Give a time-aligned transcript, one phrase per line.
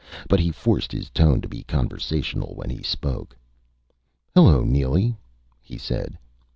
[0.27, 3.37] But he forced his tone to be conversational when he spoke.
[4.33, 5.15] "Hello, Neely,"
[5.61, 6.17] he said.